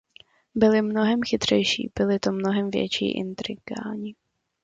Byli 0.55 0.81
mnohem 0.81 1.19
chytřejší, 1.27 1.91
byli 1.99 2.19
to 2.19 2.31
mnohem 2.31 2.69
větší 2.71 3.11
intrikáni. 3.11 4.15